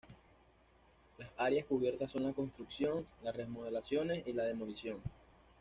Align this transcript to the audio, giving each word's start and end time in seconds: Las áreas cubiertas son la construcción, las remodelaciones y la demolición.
Las 1.19 1.29
áreas 1.37 1.67
cubiertas 1.67 2.11
son 2.11 2.23
la 2.23 2.33
construcción, 2.33 3.05
las 3.21 3.35
remodelaciones 3.35 4.25
y 4.27 4.33
la 4.33 4.45
demolición. 4.45 4.97